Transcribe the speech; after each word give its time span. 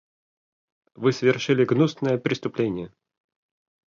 Вы 0.95 1.11
совершили 1.13 1.63
гнусное 1.63 2.17
преступление. 2.17 2.91